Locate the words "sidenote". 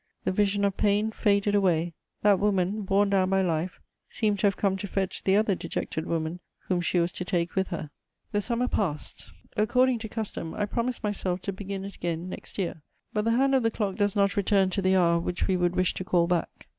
7.77-7.89